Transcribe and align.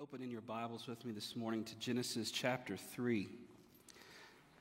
Open 0.00 0.22
in 0.22 0.30
your 0.30 0.40
Bibles 0.40 0.86
with 0.86 1.04
me 1.04 1.12
this 1.12 1.36
morning 1.36 1.62
to 1.62 1.74
Genesis 1.74 2.30
chapter 2.30 2.74
3? 2.74 3.28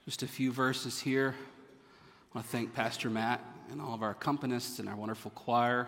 Just 0.03 0.21
a 0.21 0.27
few 0.27 0.51
verses 0.51 0.99
here. 0.99 1.33
I 1.33 2.37
want 2.37 2.45
to 2.45 2.51
thank 2.51 2.73
Pastor 2.73 3.09
Matt 3.09 3.39
and 3.71 3.81
all 3.81 3.93
of 3.93 4.03
our 4.03 4.13
accompanists 4.13 4.79
and 4.79 4.89
our 4.89 4.97
wonderful 4.97 5.31
choir 5.31 5.87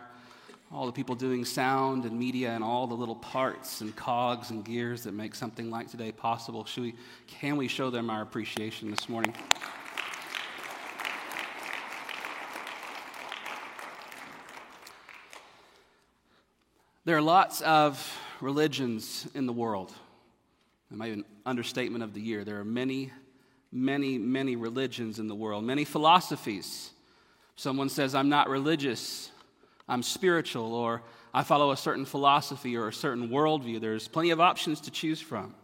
all 0.71 0.86
the 0.86 0.92
people 0.94 1.15
doing 1.15 1.44
sound 1.44 2.06
and 2.06 2.18
media 2.18 2.51
and 2.51 2.63
all 2.63 2.88
the 2.88 2.95
little 2.95 3.18
parts 3.18 3.81
and 3.81 3.94
cogs 3.94 4.51
and 4.51 4.63
gears 4.63 5.03
that 5.03 5.13
make 5.13 5.36
something 5.36 5.69
like 5.69 5.92
today 5.92 6.13
possible. 6.13 6.63
Should 6.63 6.83
we, 6.83 6.95
can 7.27 7.57
we 7.57 7.68
show 7.68 7.89
them 7.89 8.09
our 8.09 8.21
appreciation 8.21 8.89
this 8.89 9.09
morning? 9.09 9.36
There 17.04 17.18
are 17.18 17.21
lots 17.21 17.59
of 17.59 18.18
religions 18.42 19.28
in 19.34 19.46
the 19.46 19.54
world. 19.54 19.92
It 20.92 20.98
might 20.98 21.08
be 21.08 21.14
an 21.14 21.26
understatement 21.46 22.04
of 22.04 22.14
the 22.14 22.22
year. 22.22 22.44
There 22.44 22.60
are 22.60 22.66
many, 22.66 23.12
many, 23.72 24.18
many 24.18 24.56
religions 24.56 25.20
in 25.20 25.28
the 25.28 25.36
world, 25.36 25.64
many 25.64 25.86
philosophies. 25.86 26.92
Someone 27.56 27.90
says, 27.90 28.16
I'm 28.16 28.30
not 28.30 28.50
religious, 28.50 29.32
I'm 29.88 30.04
spiritual, 30.04 30.74
or 30.74 31.02
I 31.34 31.44
follow 31.44 31.72
a 31.72 31.78
certain 31.78 32.06
philosophy 32.06 32.76
or 32.76 32.90
a 32.90 32.94
certain 32.94 33.30
worldview. 33.30 33.80
There's 33.80 34.08
plenty 34.08 34.32
of 34.32 34.42
options 34.42 34.82
to 34.82 34.92
choose 34.92 35.22
from. 35.22 35.56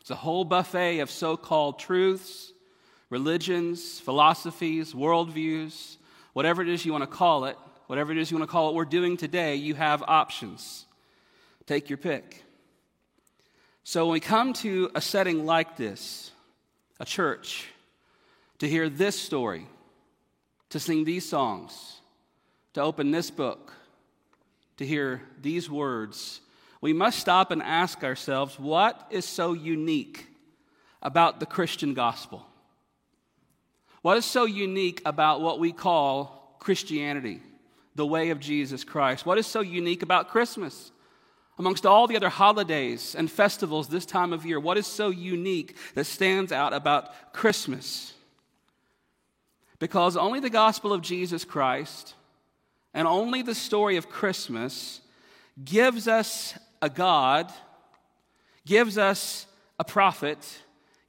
It's 0.00 0.10
a 0.10 0.16
whole 0.16 0.44
buffet 0.44 1.00
of 1.00 1.10
so 1.10 1.36
called 1.36 1.78
truths, 1.78 2.52
religions, 3.10 4.00
philosophies, 4.00 4.92
worldviews, 4.92 5.96
whatever 6.32 6.62
it 6.62 6.68
is 6.68 6.84
you 6.84 6.92
want 6.92 7.02
to 7.02 7.16
call 7.16 7.46
it, 7.46 7.56
whatever 7.86 8.12
it 8.12 8.18
is 8.18 8.30
you 8.30 8.36
want 8.36 8.48
to 8.48 8.52
call 8.52 8.68
it, 8.70 8.74
we're 8.74 8.84
doing 8.84 9.16
today, 9.16 9.54
you 9.54 9.74
have 9.74 10.02
options. 10.02 10.84
Take 11.68 11.90
your 11.90 11.98
pick. 11.98 12.42
So 13.84 14.06
when 14.06 14.14
we 14.14 14.20
come 14.20 14.54
to 14.54 14.90
a 14.94 15.02
setting 15.02 15.44
like 15.44 15.76
this, 15.76 16.30
a 16.98 17.04
church, 17.04 17.66
to 18.60 18.66
hear 18.66 18.88
this 18.88 19.20
story, 19.20 19.66
to 20.70 20.80
sing 20.80 21.04
these 21.04 21.28
songs, 21.28 22.00
to 22.72 22.80
open 22.80 23.10
this 23.10 23.30
book, 23.30 23.74
to 24.78 24.86
hear 24.86 25.20
these 25.42 25.68
words, 25.68 26.40
we 26.80 26.94
must 26.94 27.18
stop 27.18 27.50
and 27.50 27.62
ask 27.62 28.02
ourselves 28.02 28.58
what 28.58 29.06
is 29.10 29.26
so 29.26 29.52
unique 29.52 30.26
about 31.02 31.38
the 31.38 31.44
Christian 31.44 31.92
gospel? 31.92 32.46
What 34.00 34.16
is 34.16 34.24
so 34.24 34.46
unique 34.46 35.02
about 35.04 35.42
what 35.42 35.60
we 35.60 35.72
call 35.72 36.56
Christianity, 36.60 37.42
the 37.94 38.06
way 38.06 38.30
of 38.30 38.40
Jesus 38.40 38.84
Christ? 38.84 39.26
What 39.26 39.36
is 39.36 39.46
so 39.46 39.60
unique 39.60 40.02
about 40.02 40.30
Christmas? 40.30 40.92
Amongst 41.58 41.84
all 41.84 42.06
the 42.06 42.16
other 42.16 42.28
holidays 42.28 43.16
and 43.16 43.30
festivals 43.30 43.88
this 43.88 44.06
time 44.06 44.32
of 44.32 44.46
year, 44.46 44.60
what 44.60 44.78
is 44.78 44.86
so 44.86 45.10
unique 45.10 45.76
that 45.94 46.04
stands 46.04 46.52
out 46.52 46.72
about 46.72 47.32
Christmas? 47.32 48.14
Because 49.80 50.16
only 50.16 50.38
the 50.38 50.50
gospel 50.50 50.92
of 50.92 51.02
Jesus 51.02 51.44
Christ 51.44 52.14
and 52.94 53.08
only 53.08 53.42
the 53.42 53.56
story 53.56 53.96
of 53.96 54.08
Christmas 54.08 55.00
gives 55.64 56.06
us 56.06 56.56
a 56.80 56.88
God, 56.88 57.52
gives 58.64 58.96
us 58.96 59.46
a 59.80 59.84
prophet, 59.84 60.62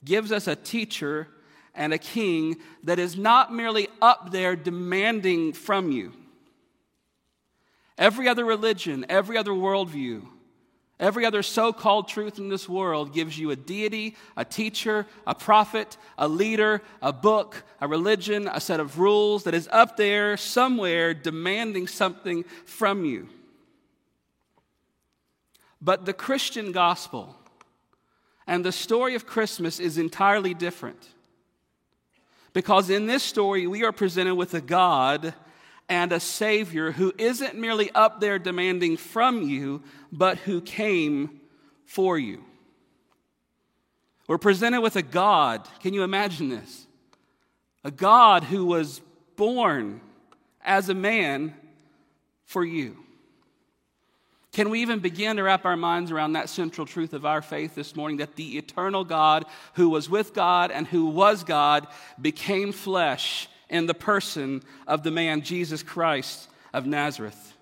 gives 0.03 0.31
us 0.31 0.47
a 0.47 0.55
teacher 0.55 1.27
and 1.75 1.93
a 1.93 1.99
king 1.99 2.57
that 2.83 2.97
is 2.97 3.15
not 3.15 3.53
merely 3.53 3.87
up 4.01 4.31
there 4.31 4.55
demanding 4.55 5.53
from 5.53 5.91
you. 5.91 6.11
Every 7.99 8.27
other 8.27 8.45
religion, 8.45 9.05
every 9.09 9.37
other 9.37 9.51
worldview, 9.51 10.25
Every 10.99 11.25
other 11.25 11.43
so 11.43 11.71
called 11.71 12.09
truth 12.09 12.39
in 12.39 12.49
this 12.49 12.67
world 12.67 13.13
gives 13.13 13.39
you 13.39 13.51
a 13.51 13.55
deity, 13.55 14.17
a 14.35 14.43
teacher, 14.43 15.07
a 15.25 15.33
prophet, 15.33 15.97
a 16.17 16.27
leader, 16.27 16.81
a 17.01 17.13
book, 17.13 17.63
a 17.79 17.87
religion, 17.87 18.49
a 18.51 18.59
set 18.59 18.81
of 18.81 18.99
rules 18.99 19.45
that 19.45 19.53
is 19.53 19.69
up 19.71 19.95
there 19.95 20.35
somewhere 20.35 21.13
demanding 21.13 21.87
something 21.87 22.43
from 22.65 23.05
you. 23.05 23.29
But 25.81 26.05
the 26.05 26.13
Christian 26.13 26.73
gospel 26.73 27.37
and 28.45 28.65
the 28.65 28.73
story 28.73 29.15
of 29.15 29.25
Christmas 29.25 29.79
is 29.79 29.97
entirely 29.97 30.53
different. 30.53 31.07
Because 32.51 32.89
in 32.89 33.05
this 33.05 33.23
story, 33.23 33.67
we 33.67 33.85
are 33.85 33.93
presented 33.93 34.35
with 34.35 34.53
a 34.53 34.59
God 34.59 35.33
and 35.89 36.13
a 36.13 36.19
Savior 36.19 36.91
who 36.91 37.11
isn't 37.17 37.57
merely 37.57 37.91
up 37.91 38.21
there 38.21 38.37
demanding 38.37 38.95
from 38.95 39.41
you, 39.41 39.81
but 40.11 40.37
who 40.37 40.61
came 40.61 41.41
for 41.85 42.17
you. 42.17 42.43
We're 44.27 44.37
presented 44.37 44.81
with 44.81 44.95
a 44.95 45.01
God. 45.01 45.67
Can 45.81 45.95
you 45.95 46.03
imagine 46.03 46.49
this? 46.49 46.85
A 47.83 47.89
God 47.89 48.43
who 48.43 48.65
was 48.65 49.01
born 49.35 50.01
as 50.63 50.89
a 50.89 50.93
man 50.93 51.55
for 52.45 52.63
you. 52.63 52.95
Can 54.51 54.69
we 54.69 54.81
even 54.81 54.99
begin 54.99 55.37
to 55.37 55.43
wrap 55.43 55.65
our 55.65 55.77
minds 55.77 56.11
around 56.11 56.33
that 56.33 56.49
central 56.49 56.85
truth 56.85 57.13
of 57.13 57.25
our 57.25 57.41
faith 57.41 57.75
this 57.75 57.95
morning 57.95 58.17
that 58.17 58.35
the 58.35 58.57
eternal 58.57 59.03
God 59.03 59.45
who 59.73 59.89
was 59.89 60.09
with 60.09 60.33
God 60.33 60.71
and 60.71 60.87
who 60.87 61.07
was 61.07 61.43
God 61.43 61.87
became 62.19 62.71
flesh 62.71 63.47
in 63.69 63.85
the 63.85 63.93
person 63.93 64.63
of 64.87 65.03
the 65.03 65.11
man 65.11 65.41
Jesus 65.41 65.83
Christ 65.83 66.49
of 66.73 66.85
Nazareth? 66.85 67.55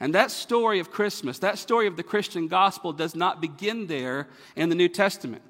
And 0.00 0.14
that 0.14 0.30
story 0.30 0.78
of 0.78 0.90
Christmas, 0.90 1.38
that 1.40 1.58
story 1.58 1.86
of 1.86 1.96
the 1.96 2.02
Christian 2.02 2.48
gospel, 2.48 2.92
does 2.92 3.14
not 3.14 3.40
begin 3.40 3.86
there 3.86 4.28
in 4.56 4.70
the 4.70 4.74
New 4.74 4.88
Testament. 4.88 5.42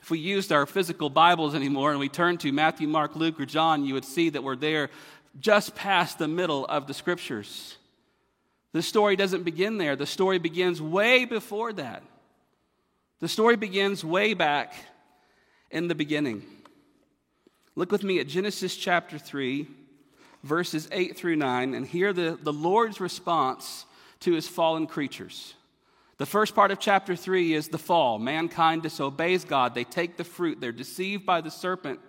If 0.00 0.10
we 0.10 0.18
used 0.18 0.52
our 0.52 0.66
physical 0.66 1.10
Bibles 1.10 1.54
anymore 1.54 1.90
and 1.90 1.98
we 1.98 2.08
turned 2.08 2.38
to 2.40 2.52
Matthew, 2.52 2.86
Mark, 2.86 3.16
Luke, 3.16 3.40
or 3.40 3.46
John, 3.46 3.84
you 3.84 3.94
would 3.94 4.04
see 4.04 4.28
that 4.28 4.44
we're 4.44 4.54
there 4.54 4.90
just 5.40 5.74
past 5.74 6.18
the 6.18 6.28
middle 6.28 6.66
of 6.66 6.86
the 6.86 6.94
scriptures. 6.94 7.76
The 8.72 8.82
story 8.82 9.16
doesn't 9.16 9.44
begin 9.44 9.78
there, 9.78 9.96
the 9.96 10.06
story 10.06 10.38
begins 10.38 10.80
way 10.80 11.24
before 11.24 11.72
that. 11.72 12.02
The 13.20 13.28
story 13.28 13.56
begins 13.56 14.04
way 14.04 14.34
back 14.34 14.74
in 15.70 15.88
the 15.88 15.94
beginning. 15.94 16.42
Look 17.76 17.90
with 17.90 18.04
me 18.04 18.20
at 18.20 18.28
Genesis 18.28 18.76
chapter 18.76 19.18
3, 19.18 19.66
verses 20.42 20.88
8 20.92 21.16
through 21.16 21.36
9, 21.36 21.74
and 21.74 21.86
hear 21.86 22.12
the, 22.12 22.38
the 22.40 22.52
Lord's 22.52 23.00
response 23.00 23.86
to 24.20 24.32
his 24.32 24.46
fallen 24.46 24.86
creatures. 24.86 25.54
The 26.18 26.26
first 26.26 26.54
part 26.54 26.70
of 26.70 26.78
chapter 26.78 27.16
3 27.16 27.54
is 27.54 27.68
the 27.68 27.78
fall. 27.78 28.18
Mankind 28.18 28.82
disobeys 28.82 29.44
God. 29.44 29.74
They 29.74 29.84
take 29.84 30.16
the 30.16 30.24
fruit. 30.24 30.60
They're 30.60 30.70
deceived 30.70 31.26
by 31.26 31.40
the 31.40 31.50
serpent 31.50 32.00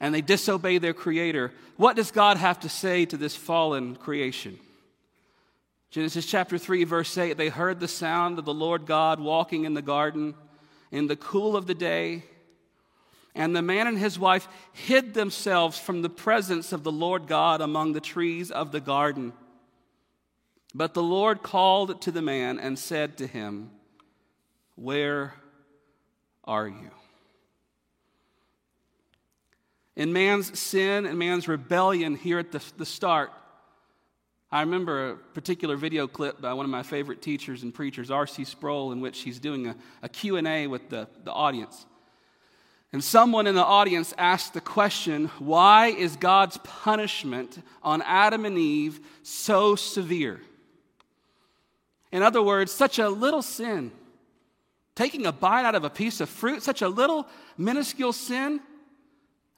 and 0.00 0.14
they 0.14 0.20
disobey 0.20 0.78
their 0.78 0.94
creator. 0.94 1.52
What 1.76 1.96
does 1.96 2.10
God 2.10 2.36
have 2.36 2.60
to 2.60 2.68
say 2.68 3.04
to 3.06 3.16
this 3.16 3.34
fallen 3.34 3.96
creation? 3.96 4.58
Genesis 5.90 6.26
chapter 6.26 6.58
3, 6.58 6.84
verse 6.84 7.16
8 7.16 7.36
they 7.36 7.48
heard 7.48 7.80
the 7.80 7.88
sound 7.88 8.38
of 8.38 8.44
the 8.44 8.54
Lord 8.54 8.86
God 8.86 9.18
walking 9.20 9.64
in 9.64 9.74
the 9.74 9.82
garden 9.82 10.34
in 10.92 11.06
the 11.06 11.16
cool 11.16 11.56
of 11.56 11.66
the 11.66 11.74
day. 11.74 12.24
And 13.38 13.54
the 13.54 13.62
man 13.62 13.86
and 13.86 13.96
his 13.96 14.18
wife 14.18 14.48
hid 14.72 15.14
themselves 15.14 15.78
from 15.78 16.02
the 16.02 16.10
presence 16.10 16.72
of 16.72 16.82
the 16.82 16.90
Lord 16.90 17.28
God 17.28 17.60
among 17.60 17.92
the 17.92 18.00
trees 18.00 18.50
of 18.50 18.72
the 18.72 18.80
garden. 18.80 19.32
But 20.74 20.92
the 20.92 21.04
Lord 21.04 21.44
called 21.44 22.02
to 22.02 22.10
the 22.10 22.20
man 22.20 22.58
and 22.58 22.76
said 22.76 23.16
to 23.18 23.28
him, 23.28 23.70
Where 24.74 25.34
are 26.42 26.66
you? 26.66 26.90
In 29.94 30.12
man's 30.12 30.58
sin 30.58 31.06
and 31.06 31.16
man's 31.16 31.46
rebellion 31.46 32.16
here 32.16 32.40
at 32.40 32.50
the, 32.50 32.62
the 32.76 32.86
start, 32.86 33.30
I 34.50 34.62
remember 34.62 35.10
a 35.10 35.16
particular 35.16 35.76
video 35.76 36.08
clip 36.08 36.40
by 36.40 36.54
one 36.54 36.64
of 36.64 36.70
my 36.72 36.82
favorite 36.82 37.22
teachers 37.22 37.62
and 37.62 37.72
preachers, 37.72 38.10
R.C. 38.10 38.44
Sproul, 38.44 38.90
in 38.90 39.00
which 39.00 39.20
he's 39.20 39.38
doing 39.38 39.68
a, 39.68 39.76
a 40.02 40.08
Q&A 40.08 40.66
with 40.66 40.88
the, 40.88 41.06
the 41.22 41.32
audience. 41.32 41.86
And 42.92 43.04
someone 43.04 43.46
in 43.46 43.54
the 43.54 43.64
audience 43.64 44.14
asked 44.16 44.54
the 44.54 44.60
question, 44.60 45.26
why 45.38 45.88
is 45.88 46.16
God's 46.16 46.58
punishment 46.58 47.62
on 47.82 48.02
Adam 48.02 48.46
and 48.46 48.56
Eve 48.56 49.00
so 49.22 49.76
severe? 49.76 50.40
In 52.10 52.22
other 52.22 52.42
words, 52.42 52.72
such 52.72 52.98
a 52.98 53.10
little 53.10 53.42
sin, 53.42 53.92
taking 54.94 55.26
a 55.26 55.32
bite 55.32 55.66
out 55.66 55.74
of 55.74 55.84
a 55.84 55.90
piece 55.90 56.20
of 56.20 56.30
fruit, 56.30 56.62
such 56.62 56.80
a 56.80 56.88
little 56.88 57.26
minuscule 57.58 58.14
sin. 58.14 58.60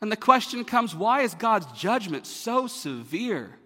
And 0.00 0.10
the 0.10 0.16
question 0.16 0.64
comes, 0.64 0.94
why 0.94 1.22
is 1.22 1.34
God's 1.34 1.66
judgment 1.72 2.26
so 2.26 2.66
severe? 2.66 3.56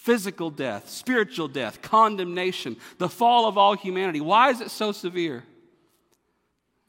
physical 0.00 0.50
death, 0.50 0.88
spiritual 0.88 1.46
death, 1.46 1.82
condemnation, 1.82 2.74
the 2.96 3.08
fall 3.08 3.46
of 3.46 3.58
all 3.58 3.76
humanity. 3.76 4.18
Why 4.18 4.48
is 4.48 4.62
it 4.62 4.70
so 4.70 4.92
severe? 4.92 5.44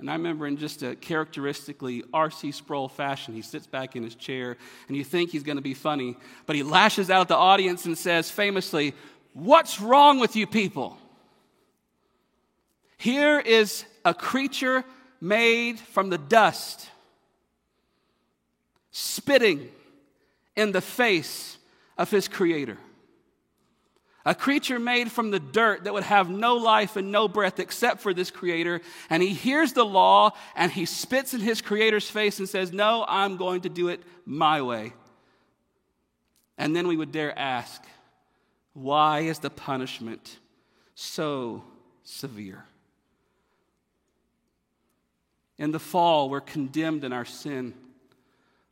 And 0.01 0.09
I 0.09 0.13
remember 0.13 0.47
in 0.47 0.57
just 0.57 0.81
a 0.81 0.95
characteristically 0.95 2.03
R.C. 2.11 2.51
Sproul 2.51 2.89
fashion, 2.89 3.35
he 3.35 3.43
sits 3.43 3.67
back 3.67 3.95
in 3.95 4.01
his 4.01 4.15
chair 4.15 4.57
and 4.87 4.97
you 4.97 5.03
think 5.03 5.29
he's 5.29 5.43
going 5.43 5.57
to 5.57 5.61
be 5.61 5.75
funny, 5.75 6.17
but 6.47 6.55
he 6.55 6.63
lashes 6.63 7.11
out 7.11 7.21
at 7.21 7.27
the 7.27 7.35
audience 7.37 7.85
and 7.85 7.95
says 7.95 8.29
famously, 8.29 8.95
What's 9.33 9.79
wrong 9.79 10.19
with 10.19 10.35
you 10.35 10.47
people? 10.47 10.97
Here 12.97 13.39
is 13.39 13.85
a 14.03 14.13
creature 14.13 14.83
made 15.21 15.79
from 15.79 16.09
the 16.09 16.17
dust, 16.17 16.89
spitting 18.91 19.69
in 20.55 20.71
the 20.71 20.81
face 20.81 21.57
of 21.97 22.09
his 22.09 22.27
creator. 22.27 22.77
A 24.25 24.35
creature 24.35 24.77
made 24.77 25.11
from 25.11 25.31
the 25.31 25.39
dirt 25.39 25.85
that 25.85 25.93
would 25.93 26.03
have 26.03 26.29
no 26.29 26.55
life 26.55 26.95
and 26.95 27.11
no 27.11 27.27
breath 27.27 27.59
except 27.59 28.01
for 28.01 28.13
this 28.13 28.29
creator. 28.29 28.81
And 29.09 29.23
he 29.23 29.29
hears 29.29 29.73
the 29.73 29.85
law 29.85 30.31
and 30.55 30.71
he 30.71 30.85
spits 30.85 31.33
in 31.33 31.39
his 31.39 31.61
creator's 31.61 32.09
face 32.09 32.37
and 32.37 32.47
says, 32.47 32.71
No, 32.71 33.03
I'm 33.07 33.37
going 33.37 33.61
to 33.61 33.69
do 33.69 33.87
it 33.87 34.01
my 34.25 34.61
way. 34.61 34.93
And 36.57 36.75
then 36.75 36.87
we 36.87 36.95
would 36.95 37.11
dare 37.11 37.37
ask, 37.37 37.83
Why 38.73 39.21
is 39.21 39.39
the 39.39 39.49
punishment 39.49 40.37
so 40.93 41.63
severe? 42.03 42.65
In 45.57 45.71
the 45.71 45.79
fall, 45.79 46.29
we're 46.29 46.41
condemned 46.41 47.03
in 47.03 47.13
our 47.13 47.25
sin. 47.25 47.73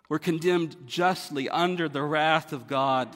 We're 0.10 0.20
condemned 0.20 0.75
justly 0.88 1.50
under 1.50 1.89
the 1.89 2.01
wrath 2.01 2.53
of 2.53 2.68
God. 2.68 3.15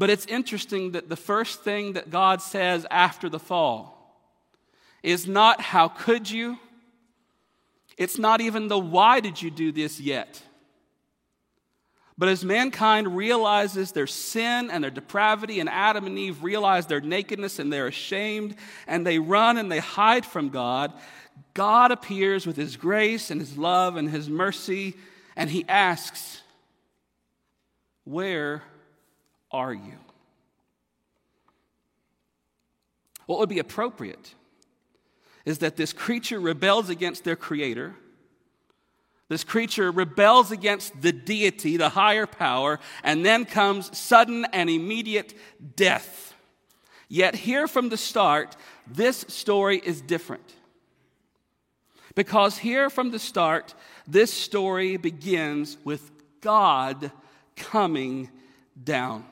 But 0.00 0.08
it's 0.08 0.24
interesting 0.24 0.92
that 0.92 1.10
the 1.10 1.14
first 1.14 1.62
thing 1.62 1.92
that 1.92 2.08
God 2.08 2.40
says 2.40 2.86
after 2.90 3.28
the 3.28 3.38
fall 3.38 4.18
is 5.02 5.28
not, 5.28 5.60
How 5.60 5.88
could 5.88 6.30
you? 6.30 6.58
It's 7.98 8.18
not 8.18 8.40
even 8.40 8.68
the 8.68 8.78
why 8.78 9.20
did 9.20 9.42
you 9.42 9.50
do 9.50 9.70
this 9.70 10.00
yet. 10.00 10.42
But 12.16 12.30
as 12.30 12.42
mankind 12.42 13.14
realizes 13.14 13.92
their 13.92 14.06
sin 14.06 14.70
and 14.70 14.82
their 14.82 14.90
depravity, 14.90 15.60
and 15.60 15.68
Adam 15.68 16.06
and 16.06 16.18
Eve 16.18 16.42
realize 16.42 16.86
their 16.86 17.02
nakedness 17.02 17.58
and 17.58 17.70
they're 17.70 17.86
ashamed, 17.86 18.56
and 18.86 19.06
they 19.06 19.18
run 19.18 19.58
and 19.58 19.70
they 19.70 19.80
hide 19.80 20.24
from 20.24 20.48
God, 20.48 20.94
God 21.52 21.90
appears 21.90 22.46
with 22.46 22.56
his 22.56 22.78
grace 22.78 23.30
and 23.30 23.38
his 23.38 23.58
love 23.58 23.96
and 23.96 24.08
his 24.08 24.30
mercy, 24.30 24.94
and 25.36 25.50
he 25.50 25.66
asks, 25.68 26.40
Where 28.04 28.62
are 29.50 29.72
you? 29.72 29.98
What 33.26 33.38
would 33.38 33.48
be 33.48 33.58
appropriate 33.58 34.34
is 35.44 35.58
that 35.58 35.76
this 35.76 35.92
creature 35.92 36.40
rebels 36.40 36.88
against 36.88 37.24
their 37.24 37.36
creator. 37.36 37.94
This 39.28 39.44
creature 39.44 39.90
rebels 39.90 40.50
against 40.50 41.00
the 41.00 41.12
deity, 41.12 41.76
the 41.76 41.90
higher 41.90 42.26
power, 42.26 42.80
and 43.04 43.24
then 43.24 43.44
comes 43.44 43.96
sudden 43.96 44.44
and 44.46 44.68
immediate 44.68 45.34
death. 45.76 46.34
Yet, 47.08 47.34
here 47.34 47.66
from 47.68 47.88
the 47.88 47.96
start, 47.96 48.56
this 48.86 49.24
story 49.28 49.78
is 49.78 50.00
different. 50.00 50.54
Because 52.14 52.58
here 52.58 52.90
from 52.90 53.12
the 53.12 53.18
start, 53.18 53.74
this 54.06 54.32
story 54.32 54.96
begins 54.96 55.76
with 55.84 56.10
God 56.40 57.12
coming 57.56 58.30
down. 58.82 59.24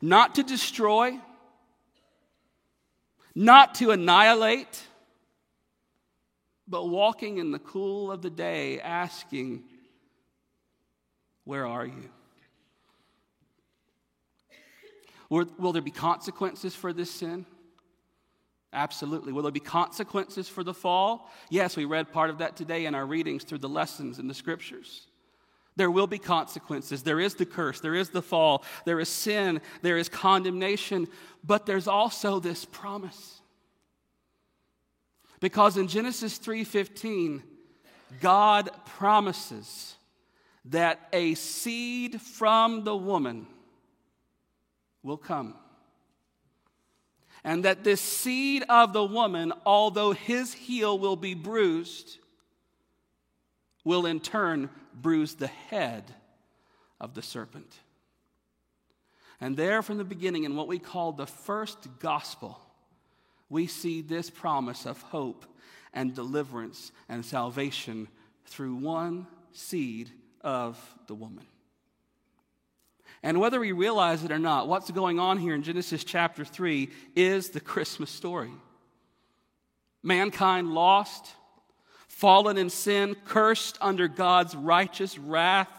Not 0.00 0.36
to 0.36 0.42
destroy, 0.42 1.18
not 3.34 3.74
to 3.76 3.90
annihilate, 3.90 4.82
but 6.66 6.88
walking 6.88 7.38
in 7.38 7.50
the 7.50 7.58
cool 7.58 8.10
of 8.10 8.22
the 8.22 8.30
day, 8.30 8.80
asking, 8.80 9.64
Where 11.44 11.66
are 11.66 11.84
you? 11.84 12.10
Will, 15.28 15.72
there 15.72 15.80
be 15.80 15.92
consequences 15.92 16.74
for 16.74 16.92
this 16.92 17.10
sin? 17.10 17.46
Absolutely. 18.72 19.32
Will 19.32 19.42
there 19.42 19.52
be 19.52 19.60
consequences 19.60 20.48
for 20.48 20.64
the 20.64 20.74
fall? 20.74 21.30
Yes, 21.50 21.76
we 21.76 21.84
read 21.84 22.12
part 22.12 22.30
of 22.30 22.38
that 22.38 22.56
today 22.56 22.86
in 22.86 22.94
our 22.94 23.06
readings 23.06 23.44
through 23.44 23.58
the 23.58 23.68
lessons 23.68 24.18
in 24.18 24.26
the 24.26 24.34
scriptures. 24.34 25.06
There 25.80 25.90
will 25.90 26.06
be 26.06 26.18
consequences. 26.18 27.04
There 27.04 27.20
is 27.20 27.36
the 27.36 27.46
curse, 27.46 27.80
there 27.80 27.94
is 27.94 28.10
the 28.10 28.20
fall, 28.20 28.64
there 28.84 29.00
is 29.00 29.08
sin, 29.08 29.62
there 29.80 29.96
is 29.96 30.10
condemnation, 30.10 31.08
but 31.42 31.64
there's 31.64 31.88
also 31.88 32.38
this 32.38 32.66
promise. 32.66 33.40
Because 35.40 35.78
in 35.78 35.88
Genesis 35.88 36.38
3:15, 36.38 37.42
God 38.20 38.68
promises 38.84 39.96
that 40.66 41.08
a 41.14 41.34
seed 41.34 42.20
from 42.20 42.84
the 42.84 42.94
woman 42.94 43.46
will 45.02 45.16
come. 45.16 45.56
And 47.42 47.64
that 47.64 47.84
this 47.84 48.02
seed 48.02 48.64
of 48.68 48.92
the 48.92 49.06
woman, 49.06 49.54
although 49.64 50.12
his 50.12 50.52
heel 50.52 50.98
will 50.98 51.16
be 51.16 51.32
bruised, 51.32 52.18
will 53.84 54.06
in 54.06 54.20
turn 54.20 54.70
bruise 54.94 55.34
the 55.34 55.46
head 55.46 56.14
of 57.00 57.14
the 57.14 57.22
serpent. 57.22 57.72
And 59.40 59.56
there, 59.56 59.82
from 59.82 59.96
the 59.96 60.04
beginning, 60.04 60.44
in 60.44 60.54
what 60.54 60.68
we 60.68 60.78
call 60.78 61.12
the 61.12 61.26
first 61.26 61.78
gospel, 61.98 62.60
we 63.48 63.66
see 63.66 64.02
this 64.02 64.28
promise 64.28 64.86
of 64.86 65.00
hope 65.00 65.46
and 65.94 66.14
deliverance 66.14 66.92
and 67.08 67.24
salvation 67.24 68.08
through 68.44 68.76
one 68.76 69.26
seed 69.52 70.10
of 70.42 70.78
the 71.06 71.14
woman. 71.14 71.46
And 73.22 73.40
whether 73.40 73.60
we 73.60 73.72
realize 73.72 74.24
it 74.24 74.32
or 74.32 74.38
not, 74.38 74.68
what's 74.68 74.90
going 74.90 75.18
on 75.18 75.38
here 75.38 75.54
in 75.54 75.62
Genesis 75.62 76.04
chapter 76.04 76.44
3 76.44 76.88
is 77.14 77.50
the 77.50 77.60
Christmas 77.60 78.10
story. 78.10 78.52
Mankind 80.02 80.72
lost, 80.72 81.26
fallen 82.20 82.58
in 82.58 82.68
sin, 82.68 83.16
cursed 83.24 83.78
under 83.80 84.06
God's 84.06 84.54
righteous 84.54 85.16
wrath, 85.18 85.70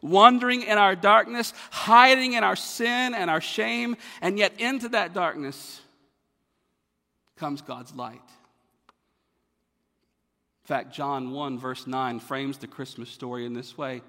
wandering 0.00 0.62
in 0.62 0.78
our 0.78 0.94
darkness, 0.94 1.52
hiding 1.72 2.34
in 2.34 2.44
our 2.44 2.54
sin 2.54 3.14
and 3.14 3.28
our 3.28 3.40
shame, 3.40 3.96
and 4.22 4.38
yet 4.38 4.60
into 4.60 4.88
that 4.90 5.12
darkness 5.12 5.80
comes 7.36 7.62
God's 7.62 7.92
light. 7.96 8.14
In 10.62 10.68
fact, 10.68 10.94
John 10.94 11.32
1, 11.32 11.58
verse 11.58 11.84
9, 11.88 12.20
frames 12.20 12.58
the 12.58 12.68
Christmas 12.68 13.10
story 13.10 13.44
in 13.44 13.52
this 13.52 13.76
way 13.76 14.02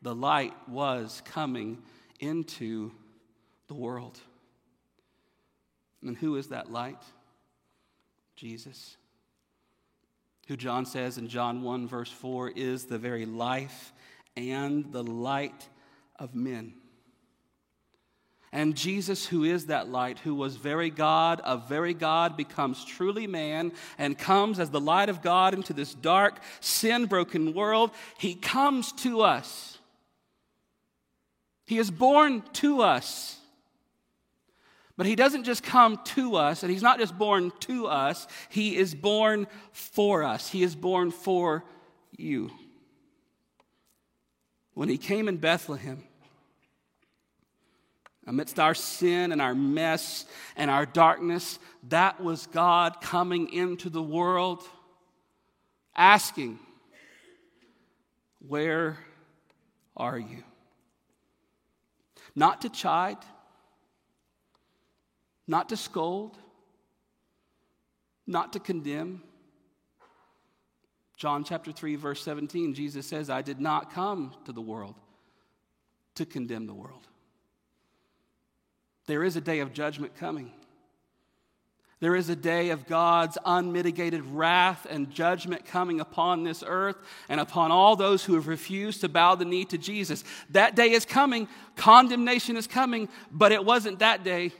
the 0.00 0.14
light 0.14 0.54
was 0.68 1.22
coming 1.26 1.82
into 2.18 2.92
the 3.68 3.74
world. 3.74 4.18
And 6.02 6.16
who 6.16 6.36
is 6.36 6.48
that 6.48 6.72
light? 6.72 7.02
Jesus. 8.36 8.96
Who 10.46 10.56
John 10.56 10.86
says 10.86 11.18
in 11.18 11.28
John 11.28 11.62
1, 11.62 11.88
verse 11.88 12.10
4, 12.10 12.50
is 12.50 12.84
the 12.84 12.98
very 12.98 13.26
life 13.26 13.92
and 14.36 14.92
the 14.92 15.02
light 15.02 15.68
of 16.18 16.34
men. 16.34 16.74
And 18.52 18.76
Jesus, 18.76 19.26
who 19.26 19.44
is 19.44 19.66
that 19.66 19.88
light, 19.88 20.20
who 20.20 20.34
was 20.34 20.56
very 20.56 20.88
God, 20.88 21.40
of 21.40 21.68
very 21.68 21.92
God, 21.92 22.36
becomes 22.36 22.84
truly 22.84 23.26
man 23.26 23.72
and 23.98 24.16
comes 24.16 24.58
as 24.58 24.70
the 24.70 24.80
light 24.80 25.08
of 25.08 25.20
God 25.20 25.52
into 25.52 25.72
this 25.72 25.92
dark, 25.92 26.40
sin 26.60 27.06
broken 27.06 27.52
world. 27.52 27.90
He 28.18 28.34
comes 28.34 28.92
to 28.92 29.22
us 29.22 29.76
he 31.66 31.78
is 31.78 31.90
born 31.90 32.42
to 32.54 32.82
us. 32.82 33.38
But 34.96 35.06
he 35.06 35.14
doesn't 35.14 35.44
just 35.44 35.62
come 35.62 36.00
to 36.04 36.36
us, 36.36 36.62
and 36.62 36.72
he's 36.72 36.82
not 36.82 36.98
just 36.98 37.16
born 37.18 37.52
to 37.60 37.86
us, 37.86 38.26
he 38.48 38.76
is 38.76 38.94
born 38.94 39.46
for 39.72 40.22
us. 40.22 40.48
He 40.48 40.62
is 40.62 40.74
born 40.74 41.10
for 41.10 41.64
you. 42.16 42.50
When 44.74 44.88
he 44.88 44.98
came 44.98 45.28
in 45.28 45.36
Bethlehem, 45.36 46.02
amidst 48.26 48.58
our 48.58 48.74
sin 48.74 49.32
and 49.32 49.40
our 49.40 49.54
mess 49.54 50.24
and 50.56 50.70
our 50.70 50.86
darkness, 50.86 51.58
that 51.88 52.22
was 52.22 52.46
God 52.46 53.00
coming 53.00 53.52
into 53.52 53.90
the 53.90 54.02
world 54.02 54.62
asking, 55.94 56.58
Where 58.40 58.98
are 59.96 60.18
you? 60.18 60.42
not 62.36 62.60
to 62.60 62.68
chide, 62.68 63.16
not 65.46 65.68
to 65.68 65.76
scold, 65.76 66.36
not 68.26 68.52
to 68.54 68.60
condemn. 68.60 69.22
John 71.16 71.44
chapter 71.44 71.72
3, 71.72 71.96
verse 71.96 72.22
17, 72.22 72.74
Jesus 72.74 73.06
says, 73.06 73.30
I 73.30 73.42
did 73.42 73.60
not 73.60 73.92
come 73.92 74.34
to 74.44 74.52
the 74.52 74.60
world 74.60 74.96
to 76.16 76.26
condemn 76.26 76.66
the 76.66 76.74
world. 76.74 77.06
There 79.06 79.22
is 79.22 79.36
a 79.36 79.40
day 79.40 79.60
of 79.60 79.72
judgment 79.72 80.16
coming. 80.16 80.50
There 81.98 82.14
is 82.14 82.28
a 82.28 82.36
day 82.36 82.70
of 82.70 82.86
God's 82.86 83.38
unmitigated 83.46 84.22
wrath 84.26 84.86
and 84.90 85.10
judgment 85.10 85.64
coming 85.64 86.00
upon 86.00 86.44
this 86.44 86.62
earth 86.66 86.96
and 87.28 87.40
upon 87.40 87.70
all 87.70 87.96
those 87.96 88.22
who 88.22 88.34
have 88.34 88.48
refused 88.48 89.00
to 89.00 89.08
bow 89.08 89.34
the 89.34 89.46
knee 89.46 89.64
to 89.66 89.78
Jesus. 89.78 90.22
That 90.50 90.76
day 90.76 90.90
is 90.90 91.06
coming. 91.06 91.48
Condemnation 91.74 92.56
is 92.56 92.66
coming, 92.66 93.08
but 93.32 93.50
it 93.50 93.64
wasn't 93.64 94.00
that 94.00 94.24
day. 94.24 94.52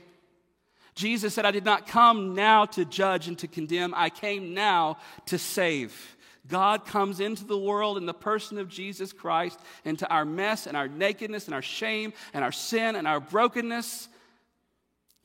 Jesus 0.96 1.34
said, 1.34 1.44
I 1.44 1.50
did 1.50 1.64
not 1.64 1.86
come 1.86 2.34
now 2.34 2.64
to 2.64 2.84
judge 2.86 3.28
and 3.28 3.38
to 3.38 3.46
condemn, 3.46 3.94
I 3.94 4.10
came 4.10 4.54
now 4.54 4.96
to 5.26 5.38
save. 5.38 6.16
God 6.48 6.86
comes 6.86 7.20
into 7.20 7.44
the 7.44 7.58
world 7.58 7.98
in 7.98 8.06
the 8.06 8.14
person 8.14 8.56
of 8.56 8.68
Jesus 8.68 9.12
Christ, 9.12 9.60
into 9.84 10.08
our 10.08 10.24
mess 10.24 10.66
and 10.66 10.76
our 10.76 10.88
nakedness 10.88 11.46
and 11.46 11.54
our 11.54 11.62
shame 11.62 12.14
and 12.32 12.42
our 12.42 12.52
sin 12.52 12.96
and 12.96 13.06
our 13.06 13.20
brokenness, 13.20 14.08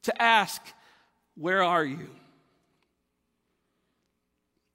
to 0.03 0.21
ask, 0.21 0.61
Where 1.35 1.63
are 1.63 1.85
you? 1.85 2.09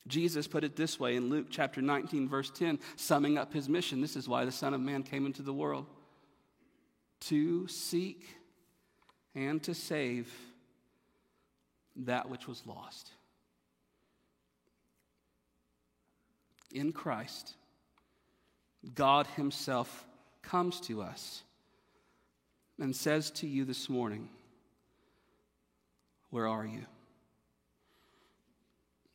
Jesus 0.07 0.47
put 0.47 0.65
it 0.65 0.77
this 0.77 0.99
way 0.99 1.17
in 1.17 1.29
Luke 1.29 1.47
chapter 1.51 1.83
19, 1.83 2.29
verse 2.29 2.51
10, 2.51 2.79
summing 2.95 3.37
up 3.37 3.53
his 3.53 3.69
mission. 3.69 4.01
This 4.01 4.17
is 4.17 4.29
why 4.29 4.45
the 4.45 4.53
Son 4.53 4.73
of 4.73 4.81
Man 4.81 5.03
came 5.03 5.27
into 5.27 5.43
the 5.43 5.53
world 5.53 5.87
to 7.23 7.67
seek 7.67 8.25
and 9.35 9.63
to 9.65 9.75
save 9.75 10.33
that 12.05 12.29
which 12.29 12.47
was 12.47 12.63
lost. 12.67 13.11
In 16.73 16.93
Christ, 16.93 17.55
God 18.95 19.27
Himself 19.29 20.05
comes 20.43 20.81
to 20.83 21.03
us 21.03 21.43
and 22.79 22.95
says 22.95 23.31
to 23.33 23.47
you 23.47 23.65
this 23.65 23.89
morning, 23.89 24.29
Where 26.31 26.47
are 26.47 26.67
you? 26.67 26.85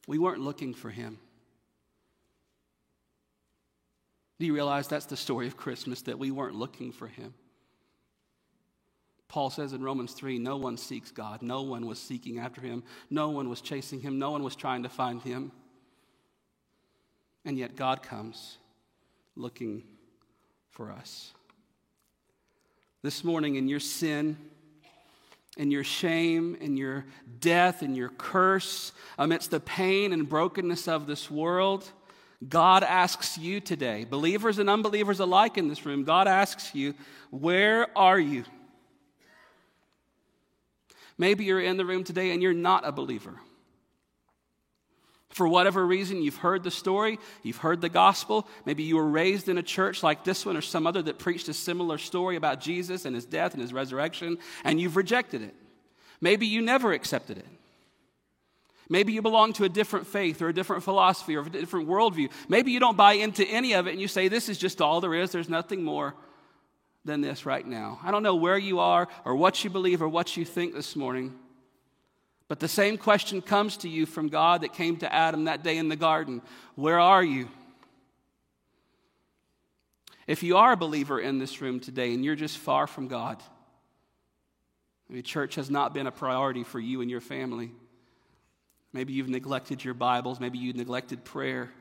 We 0.08 0.18
weren't 0.18 0.42
looking 0.42 0.74
for 0.74 0.90
him. 0.90 1.20
Do 4.40 4.46
you 4.48 4.54
realize 4.54 4.88
that's 4.88 5.06
the 5.06 5.16
story 5.16 5.46
of 5.46 5.56
Christmas, 5.56 6.02
that 6.04 6.18
we 6.18 6.32
weren't 6.32 6.56
looking 6.56 6.92
for 6.92 7.08
him? 7.08 7.34
Paul 9.32 9.50
says 9.50 9.72
in 9.72 9.82
Romans 9.82 10.12
3 10.12 10.40
no 10.40 10.58
one 10.58 10.76
seeks 10.76 11.10
God. 11.10 11.42
No 11.42 11.62
one 11.62 11.86
was 11.86 12.00
seeking 12.00 12.38
after 12.38 12.60
him. 12.60 12.84
No 13.10 13.30
one 13.30 13.48
was 13.48 13.62
chasing 13.62 14.02
him. 14.02 14.20
No 14.20 14.32
one 14.32 14.44
was 14.44 14.58
trying 14.58 14.84
to 14.84 14.90
find 14.90 15.22
him. 15.22 15.54
And 17.46 17.58
yet 17.58 17.78
God 17.78 18.04
comes 18.04 18.58
looking 19.38 19.84
for 20.70 20.92
us. 20.92 21.32
This 23.04 23.24
morning, 23.24 23.56
in 23.56 23.70
your 23.70 23.80
sin, 23.80 24.36
in 25.56 25.72
your 25.72 25.86
shame, 25.86 26.58
in 26.60 26.76
your 26.76 27.06
death, 27.40 27.84
in 27.84 27.96
your 27.96 28.10
curse, 28.10 28.92
amidst 29.18 29.50
the 29.50 29.62
pain 29.62 30.12
and 30.12 30.28
brokenness 30.28 30.90
of 30.90 31.08
this 31.08 31.32
world, 31.32 31.90
God 32.50 32.84
asks 32.84 33.38
you 33.38 33.62
today, 33.62 34.04
believers 34.04 34.60
and 34.60 34.70
unbelievers 34.70 35.22
alike 35.22 35.58
in 35.58 35.70
this 35.70 35.86
room, 35.86 36.04
God 36.04 36.28
asks 36.28 36.76
you, 36.76 36.96
Where 37.30 37.98
are 37.98 38.20
you? 38.20 38.44
Maybe 41.18 41.46
you're 41.46 41.62
in 41.62 41.78
the 41.78 41.86
room 41.86 42.04
today 42.04 42.32
and 42.32 42.42
you're 42.42 42.54
not 42.54 42.88
a 42.88 42.92
believer. 42.92 43.40
For 45.30 45.48
whatever 45.48 45.86
reason, 45.86 46.22
you've 46.22 46.38
heard 46.38 46.64
the 46.64 46.72
story, 46.72 47.18
you've 47.42 47.58
heard 47.58 47.80
the 47.80 47.90
gospel. 47.90 48.48
Maybe 48.66 48.84
you 48.84 48.98
were 48.98 49.08
raised 49.08 49.48
in 49.48 49.58
a 49.58 49.64
church 49.64 50.04
like 50.04 50.26
this 50.26 50.46
one 50.46 50.58
or 50.58 50.62
some 50.62 50.86
other 50.86 51.02
that 51.04 51.20
preached 51.20 51.48
a 51.48 51.54
similar 51.54 51.98
story 51.98 52.36
about 52.36 52.60
Jesus 52.60 53.06
and 53.06 53.16
his 53.16 53.26
death 53.26 53.54
and 53.54 53.62
his 53.62 53.72
resurrection, 53.72 54.38
and 54.66 54.80
you've 54.80 54.98
rejected 54.98 55.42
it. 55.42 55.56
Maybe 56.20 56.48
you 56.48 56.62
never 56.62 56.92
accepted 56.92 57.38
it. 57.38 57.48
Maybe 58.90 59.14
you 59.14 59.22
belong 59.22 59.54
to 59.54 59.64
a 59.64 59.70
different 59.70 60.06
faith 60.06 60.42
or 60.42 60.50
a 60.50 60.54
different 60.54 60.84
philosophy 60.84 61.38
or 61.38 61.44
a 61.44 61.50
different 61.50 61.88
worldview. 61.88 62.30
Maybe 62.50 62.74
you 62.74 62.82
don't 62.82 62.98
buy 62.98 63.14
into 63.14 63.46
any 63.48 63.72
of 63.74 63.88
it 63.88 63.92
and 63.92 64.02
you 64.02 64.10
say, 64.10 64.28
This 64.28 64.50
is 64.50 64.58
just 64.58 64.82
all 64.82 65.00
there 65.00 65.14
is, 65.14 65.32
there's 65.32 65.48
nothing 65.48 65.82
more 65.82 66.14
than 67.04 67.22
this 67.22 67.46
right 67.46 67.66
now. 67.66 68.00
I 68.04 68.12
don't 68.12 68.24
know 68.24 68.36
where 68.36 68.58
you 68.58 68.80
are 68.80 69.08
or 69.26 69.36
what 69.36 69.64
you 69.64 69.70
believe 69.70 70.02
or 70.02 70.10
what 70.10 70.38
you 70.38 70.46
think 70.46 70.74
this 70.74 70.96
morning. 70.96 71.34
But 72.48 72.60
the 72.60 72.68
same 72.68 72.98
question 72.98 73.42
comes 73.42 73.78
to 73.78 73.90
you 73.90 74.06
from 74.06 74.28
God 74.28 74.62
that 74.62 74.74
came 74.74 74.98
to 74.98 75.14
Adam 75.14 75.46
that 75.46 75.64
day 75.64 75.78
in 75.78 75.90
the 75.90 75.96
garden 75.96 76.42
Where 76.76 77.00
are 77.00 77.24
you? 77.24 77.48
If 80.28 80.44
you 80.44 80.58
are 80.58 80.74
a 80.74 80.78
believer 80.78 81.20
in 81.20 81.40
this 81.40 81.62
room 81.62 81.80
today 81.80 82.14
and 82.14 82.24
you're 82.24 82.36
just 82.36 82.58
far 82.58 82.88
from 82.88 83.08
God, 83.08 83.42
maybe 85.10 85.22
church 85.22 85.56
has 85.56 85.70
not 85.70 85.94
been 85.94 86.08
a 86.08 86.12
priority 86.12 86.64
for 86.64 86.80
you 86.80 87.02
and 87.02 87.10
your 87.10 87.22
family. 87.22 87.72
Maybe 88.94 89.14
you've 89.14 89.30
neglected 89.30 89.84
your 89.84 89.94
Bibles, 89.94 90.40
maybe 90.40 90.58
you've 90.58 90.76
neglected 90.76 91.24
prayer. 91.24 91.72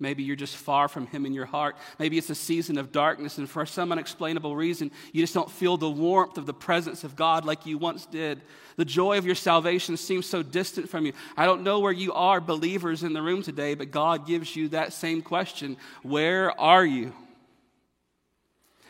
Maybe 0.00 0.22
you're 0.22 0.36
just 0.36 0.56
far 0.56 0.86
from 0.86 1.08
Him 1.08 1.26
in 1.26 1.32
your 1.32 1.46
heart. 1.46 1.76
Maybe 1.98 2.18
it's 2.18 2.30
a 2.30 2.34
season 2.34 2.78
of 2.78 2.92
darkness, 2.92 3.38
and 3.38 3.50
for 3.50 3.66
some 3.66 3.90
unexplainable 3.90 4.54
reason, 4.54 4.92
you 5.12 5.22
just 5.22 5.34
don't 5.34 5.50
feel 5.50 5.76
the 5.76 5.90
warmth 5.90 6.38
of 6.38 6.46
the 6.46 6.54
presence 6.54 7.02
of 7.02 7.16
God 7.16 7.44
like 7.44 7.66
you 7.66 7.78
once 7.78 8.06
did. 8.06 8.40
The 8.76 8.84
joy 8.84 9.18
of 9.18 9.26
your 9.26 9.34
salvation 9.34 9.96
seems 9.96 10.26
so 10.26 10.42
distant 10.42 10.88
from 10.88 11.04
you. 11.04 11.14
I 11.36 11.46
don't 11.46 11.64
know 11.64 11.80
where 11.80 11.92
you 11.92 12.12
are, 12.12 12.40
believers 12.40 13.02
in 13.02 13.12
the 13.12 13.22
room 13.22 13.42
today, 13.42 13.74
but 13.74 13.90
God 13.90 14.24
gives 14.24 14.54
you 14.54 14.68
that 14.68 14.92
same 14.92 15.20
question 15.20 15.76
Where 16.02 16.58
are 16.60 16.86
you? 16.86 17.12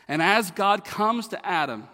And 0.07 0.21
as 0.21 0.51
God 0.51 0.85
comes 0.85 1.29
to 1.29 1.43
Adam, 1.45 1.87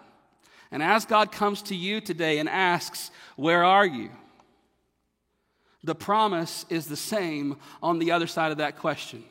and 0.70 0.82
as 0.82 1.06
God 1.06 1.32
comes 1.32 1.62
to 1.62 1.74
you 1.74 2.02
today 2.02 2.38
and 2.38 2.50
asks, 2.50 3.10
Where 3.36 3.64
are 3.64 3.86
you? 3.86 4.10
The 5.86 5.94
promise 5.94 6.66
is 6.68 6.86
the 6.86 6.96
same 6.96 7.58
on 7.80 8.00
the 8.00 8.10
other 8.10 8.26
side 8.26 8.50
of 8.50 8.58
that 8.58 8.76
question. 8.76 9.22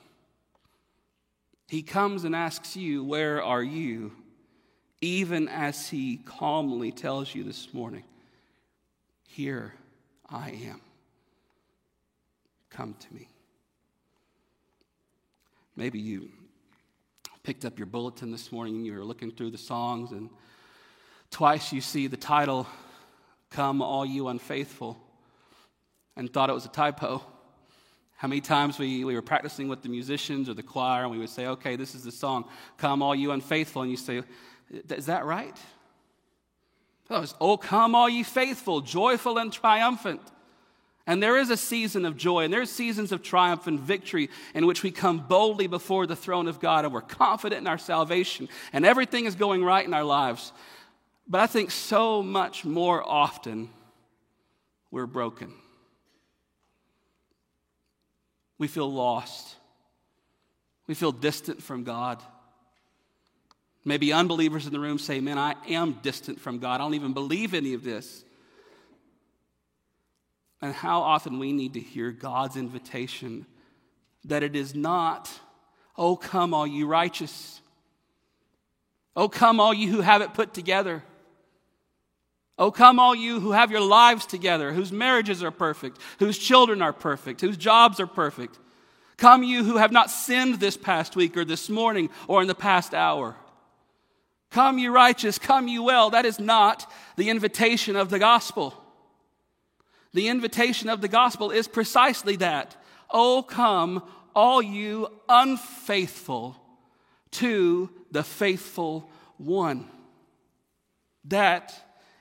He 1.68 1.84
comes 1.84 2.24
and 2.24 2.34
asks 2.34 2.78
you, 2.78 3.04
Where 3.04 3.44
are 3.44 3.62
you? 3.62 4.14
Even 5.02 5.50
as 5.50 5.90
he 5.90 6.16
calmly 6.16 6.94
tells 6.94 7.36
you 7.36 7.44
this 7.44 7.74
morning, 7.74 8.06
Here 9.28 9.74
I 10.30 10.52
am. 10.52 10.80
Come 12.70 12.96
to 13.02 13.14
me. 13.14 13.28
Maybe 15.76 16.00
you 16.00 16.30
picked 17.44 17.66
up 17.66 17.78
your 17.78 17.86
bulletin 17.86 18.32
this 18.32 18.54
morning 18.54 18.78
and 18.78 18.86
you 18.86 18.94
were 18.94 19.04
looking 19.04 19.32
through 19.32 19.52
the 19.52 19.58
songs, 19.58 20.14
and 20.14 20.30
twice 21.32 21.74
you 21.74 21.82
see 21.82 22.08
the 22.08 22.16
title, 22.16 22.66
Come, 23.50 23.82
All 23.82 24.06
You 24.06 24.30
Unfaithful 24.30 25.05
and 26.16 26.32
thought 26.32 26.50
it 26.50 26.54
was 26.54 26.66
a 26.66 26.70
typo. 26.70 27.22
How 28.18 28.28
many 28.28 28.42
times 28.42 28.80
we, 28.80 29.04
we 29.04 29.14
were 29.14 29.22
practicing 29.22 29.68
with 29.68 29.82
the 29.82 29.90
musicians 29.90 30.48
or 30.48 30.54
the 30.54 30.64
choir 30.64 31.04
and 31.04 31.12
we 31.12 31.18
would 31.18 31.30
say, 31.30 31.48
okay, 31.48 31.76
this 31.76 31.96
is 31.96 32.04
the 32.04 32.12
song, 32.12 32.46
Come 32.78 33.02
All 33.02 33.14
You 33.14 33.32
Unfaithful. 33.32 33.82
And 33.82 33.92
you 33.92 33.98
say, 33.98 34.24
Is 34.72 35.08
that 35.08 35.26
right? 35.26 35.58
Oh, 37.10 37.22
it's, 37.22 37.36
oh, 37.40 37.58
come 37.58 37.94
all 37.94 38.10
ye 38.10 38.24
faithful, 38.24 38.82
joyful 38.82 39.38
and 39.38 39.54
triumphant. 39.54 40.22
And 41.08 41.22
there 41.22 41.38
is 41.38 41.52
a 41.52 41.58
season 41.58 42.04
of 42.04 42.18
joy, 42.18 42.46
and 42.46 42.54
there's 42.54 42.72
seasons 42.72 43.12
of 43.12 43.22
triumph 43.22 43.68
and 43.68 43.80
victory 43.80 44.30
in 44.56 44.66
which 44.66 44.82
we 44.82 44.90
come 44.90 45.20
boldly 45.20 45.68
before 45.68 46.08
the 46.08 46.16
throne 46.16 46.48
of 46.48 46.60
God 46.60 46.84
and 46.84 46.92
we're 46.92 47.02
confident 47.02 47.62
in 47.62 47.68
our 47.68 47.78
salvation 47.78 48.50
and 48.74 48.86
everything 48.88 49.26
is 49.26 49.36
going 49.36 49.64
right 49.64 49.86
in 49.86 49.94
our 49.94 50.04
lives. 50.04 50.52
But 51.28 51.42
I 51.42 51.48
think 51.48 51.70
so 51.70 52.24
much 52.24 52.66
more 52.66 53.08
often 53.08 53.70
we're 54.90 55.06
broken. 55.06 55.54
We 58.58 58.68
feel 58.68 58.92
lost. 58.92 59.56
We 60.88 60.96
feel 60.96 61.12
distant 61.12 61.62
from 61.62 61.84
God. 61.84 62.22
Maybe 63.84 64.14
unbelievers 64.14 64.66
in 64.66 64.74
the 64.74 64.80
room 64.80 64.98
say, 64.98 65.20
Man, 65.20 65.38
I 65.38 65.56
am 65.70 66.00
distant 66.02 66.40
from 66.40 66.60
God. 66.60 66.76
I 66.76 66.78
don't 66.80 66.96
even 66.96 67.14
believe 67.14 67.54
any 67.54 67.74
of 67.74 67.84
this. 67.84 68.24
And 70.62 70.74
how 70.74 71.02
often 71.02 71.38
we 71.38 71.52
need 71.52 71.74
to 71.74 71.80
hear 71.80 72.12
God's 72.12 72.56
invitation 72.56 73.46
that 74.24 74.42
it 74.42 74.56
is 74.56 74.74
not, 74.74 75.32
Oh, 75.98 76.16
come, 76.16 76.54
all 76.54 76.68
you 76.68 76.88
righteous. 76.88 77.62
Oh, 79.16 79.30
come, 79.30 79.60
all 79.60 79.74
you 79.74 79.90
who 79.90 80.02
have 80.02 80.22
it 80.22 80.34
put 80.34 80.54
together. 80.54 81.04
Oh, 82.58 82.72
come, 82.72 83.00
all 83.00 83.14
you 83.14 83.42
who 83.42 83.52
have 83.52 83.70
your 83.70 83.82
lives 83.82 84.26
together, 84.26 84.72
whose 84.72 84.92
marriages 84.92 85.44
are 85.44 85.52
perfect, 85.52 86.00
whose 86.20 86.38
children 86.38 86.82
are 86.82 86.94
perfect, 86.94 87.42
whose 87.42 87.58
jobs 87.58 88.00
are 88.00 88.08
perfect. 88.08 88.58
Come, 89.18 89.44
you 89.44 89.64
who 89.64 89.78
have 89.78 89.92
not 89.92 90.10
sinned 90.10 90.60
this 90.60 90.78
past 90.78 91.16
week 91.16 91.36
or 91.36 91.46
this 91.46 91.70
morning 91.70 92.10
or 92.28 92.42
in 92.42 92.48
the 92.48 92.56
past 92.56 92.94
hour. 92.94 93.36
Come, 94.52 94.78
you 94.78 94.92
righteous, 94.92 95.38
come, 95.38 95.68
you 95.68 95.84
well. 95.84 96.10
That 96.10 96.26
is 96.26 96.40
not 96.40 96.90
the 97.18 97.30
invitation 97.30 97.98
of 97.98 98.10
the 98.10 98.20
gospel. 98.20 98.74
The 100.14 100.30
invitation 100.30 100.88
of 100.88 101.02
the 101.02 101.10
gospel 101.10 101.52
is 101.52 101.68
precisely 101.68 102.38
that. 102.38 102.82
Oh, 103.10 103.44
come, 103.44 104.02
all 104.34 104.62
you 104.62 105.10
unfaithful, 105.28 106.56
to 107.32 107.90
the 108.12 108.24
faithful 108.24 109.10
one. 109.38 109.90
That 111.26 111.74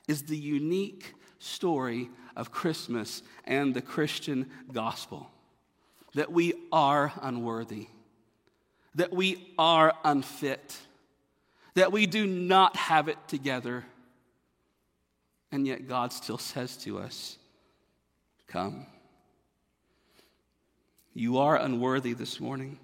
is 0.07 0.23
the 0.23 0.37
unique 0.37 1.13
story 1.39 2.09
of 2.35 2.51
Christmas 2.51 3.23
and 3.45 3.73
the 3.73 3.81
Christian 3.81 4.49
gospel 4.71 5.29
that 6.15 6.31
we 6.31 6.53
are 6.71 7.11
unworthy, 7.21 7.87
that 8.95 9.13
we 9.13 9.53
are 9.57 9.93
unfit, 10.03 10.77
that 11.75 11.91
we 11.91 12.05
do 12.05 12.25
not 12.25 12.75
have 12.77 13.09
it 13.09 13.17
together. 13.27 13.85
And 15.51 15.67
yet 15.67 15.87
God 15.87 16.13
still 16.13 16.37
says 16.37 16.77
to 16.77 16.99
us, 16.99 17.37
Come. 18.47 18.87
You 21.13 21.37
are 21.39 21.55
unworthy 21.57 22.13
this 22.13 22.39
morning. 22.39 22.77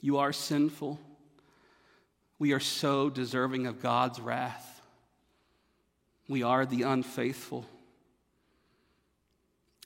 You 0.00 0.18
are 0.18 0.32
sinful. 0.32 0.98
We 2.38 2.52
are 2.52 2.60
so 2.60 3.10
deserving 3.10 3.66
of 3.66 3.82
God's 3.82 4.20
wrath. 4.20 4.77
We 6.28 6.42
are 6.42 6.66
the 6.66 6.82
unfaithful. 6.82 7.66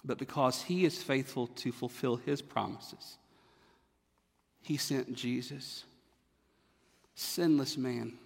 But 0.04 0.18
because 0.18 0.62
He 0.62 0.84
is 0.84 1.02
faithful 1.02 1.46
to 1.46 1.72
fulfill 1.72 2.16
His 2.16 2.42
promises, 2.42 3.18
He 4.60 4.76
sent 4.76 5.14
Jesus, 5.14 5.84
sinless 7.14 7.76
man 7.76 8.18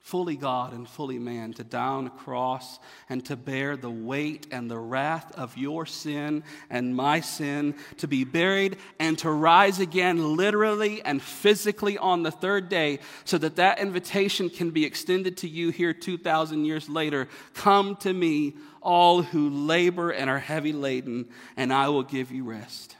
fully 0.00 0.34
God 0.34 0.72
and 0.72 0.88
fully 0.88 1.18
man, 1.18 1.52
to 1.52 1.62
die 1.62 1.86
on 1.86 2.06
a 2.06 2.10
cross 2.10 2.78
and 3.08 3.24
to 3.26 3.36
bear 3.36 3.76
the 3.76 3.90
weight 3.90 4.46
and 4.50 4.70
the 4.70 4.78
wrath 4.78 5.30
of 5.38 5.56
your 5.56 5.86
sin 5.86 6.42
and 6.68 6.96
my 6.96 7.20
sin, 7.20 7.74
to 7.98 8.08
be 8.08 8.24
buried 8.24 8.78
and 8.98 9.18
to 9.18 9.30
rise 9.30 9.78
again 9.78 10.36
literally 10.36 11.02
and 11.02 11.22
physically 11.22 11.96
on 11.98 12.22
the 12.22 12.30
third 12.30 12.68
day, 12.68 12.98
so 13.24 13.38
that 13.38 13.56
that 13.56 13.78
invitation 13.78 14.48
can 14.50 14.70
be 14.70 14.84
extended 14.84 15.36
to 15.36 15.48
you 15.48 15.70
here 15.70 15.92
2,000 15.92 16.64
years 16.64 16.88
later. 16.88 17.28
Come 17.54 17.96
to 17.96 18.12
me, 18.12 18.54
all 18.82 19.22
who 19.22 19.50
labor 19.50 20.10
and 20.10 20.30
are 20.30 20.38
heavy 20.38 20.72
laden, 20.72 21.28
and 21.56 21.72
I 21.72 21.90
will 21.90 22.02
give 22.02 22.32
you 22.32 22.44
rest. 22.44 22.96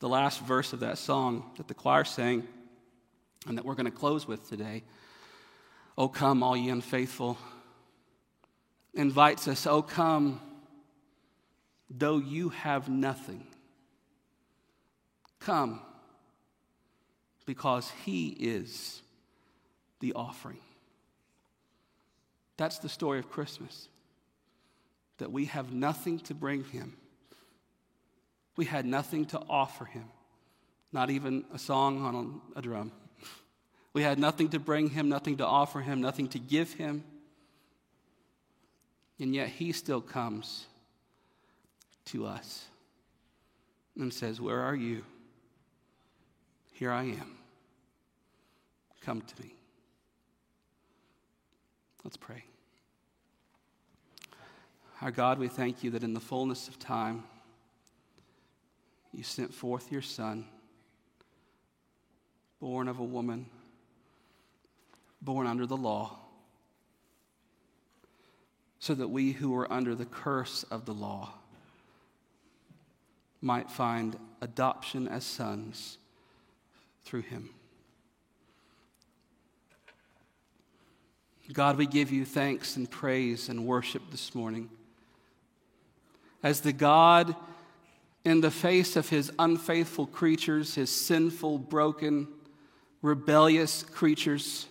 The 0.00 0.08
last 0.08 0.40
verse 0.40 0.72
of 0.72 0.80
that 0.80 0.98
song 0.98 1.50
that 1.58 1.68
the 1.68 1.74
choir 1.74 2.04
sang 2.04 2.48
and 3.46 3.58
that 3.58 3.64
we're 3.64 3.74
going 3.74 3.84
to 3.86 3.90
close 3.90 4.26
with 4.26 4.48
today. 4.48 4.82
Oh, 5.96 6.08
come, 6.08 6.42
all 6.42 6.56
ye 6.56 6.70
unfaithful, 6.70 7.38
invites 8.94 9.46
us, 9.48 9.66
Oh, 9.66 9.82
come, 9.82 10.40
though 11.90 12.18
you 12.18 12.48
have 12.50 12.88
nothing. 12.88 13.46
Come, 15.40 15.80
because 17.46 17.90
he 18.04 18.28
is 18.28 19.02
the 20.00 20.14
offering. 20.14 20.58
That's 22.56 22.78
the 22.78 22.88
story 22.88 23.18
of 23.18 23.30
Christmas. 23.30 23.88
That 25.18 25.30
we 25.30 25.46
have 25.46 25.72
nothing 25.72 26.18
to 26.20 26.34
bring 26.34 26.64
him. 26.64 26.96
We 28.56 28.64
had 28.64 28.86
nothing 28.86 29.26
to 29.26 29.40
offer 29.48 29.84
him, 29.84 30.04
not 30.92 31.10
even 31.10 31.44
a 31.52 31.58
song 31.58 32.04
on 32.04 32.40
a 32.56 32.62
drum. 32.62 32.92
We 33.94 34.02
had 34.02 34.18
nothing 34.18 34.48
to 34.50 34.58
bring 34.58 34.90
him, 34.90 35.08
nothing 35.08 35.36
to 35.36 35.46
offer 35.46 35.80
him, 35.80 36.00
nothing 36.00 36.28
to 36.30 36.38
give 36.40 36.74
him. 36.74 37.04
And 39.20 39.32
yet 39.32 39.48
he 39.48 39.70
still 39.70 40.00
comes 40.00 40.66
to 42.06 42.26
us 42.26 42.66
and 43.96 44.12
says, 44.12 44.40
Where 44.40 44.60
are 44.60 44.74
you? 44.74 45.04
Here 46.72 46.90
I 46.90 47.04
am. 47.04 47.36
Come 49.00 49.20
to 49.20 49.42
me. 49.42 49.54
Let's 52.02 52.16
pray. 52.16 52.44
Our 55.00 55.12
God, 55.12 55.38
we 55.38 55.46
thank 55.46 55.84
you 55.84 55.90
that 55.92 56.02
in 56.02 56.14
the 56.14 56.20
fullness 56.20 56.66
of 56.66 56.80
time, 56.80 57.22
you 59.12 59.22
sent 59.22 59.54
forth 59.54 59.92
your 59.92 60.02
Son, 60.02 60.46
born 62.58 62.88
of 62.88 62.98
a 62.98 63.04
woman 63.04 63.46
born 65.24 65.46
under 65.46 65.66
the 65.66 65.76
law, 65.76 66.18
so 68.78 68.94
that 68.94 69.08
we 69.08 69.32
who 69.32 69.54
are 69.56 69.72
under 69.72 69.94
the 69.94 70.04
curse 70.04 70.64
of 70.64 70.84
the 70.84 70.92
law 70.92 71.30
might 73.40 73.70
find 73.70 74.16
adoption 74.40 75.08
as 75.08 75.24
sons 75.24 75.98
through 77.04 77.22
him. 77.22 77.50
God, 81.52 81.76
we 81.76 81.86
give 81.86 82.10
you 82.10 82.24
thanks 82.24 82.76
and 82.76 82.90
praise 82.90 83.50
and 83.50 83.66
worship 83.66 84.02
this 84.10 84.34
morning. 84.34 84.70
As 86.42 86.62
the 86.62 86.72
God, 86.72 87.36
in 88.24 88.40
the 88.40 88.50
face 88.50 88.96
of 88.96 89.10
his 89.10 89.30
unfaithful 89.38 90.06
creatures, 90.06 90.74
his 90.74 90.88
sinful, 90.88 91.58
broken, 91.58 92.28
rebellious 93.02 93.82
creatures, 93.82 94.66